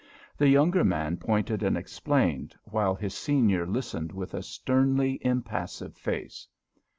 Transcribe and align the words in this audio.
The 0.35 0.47
younger 0.49 0.83
man 0.83 1.17
pointed 1.17 1.61
and 1.61 1.77
explained, 1.77 2.55
while 2.63 2.95
his 2.95 3.13
senior 3.13 3.67
listened 3.67 4.11
with 4.11 4.33
a 4.33 4.41
sternly 4.41 5.19
impassive 5.23 5.95
face. 5.95 6.47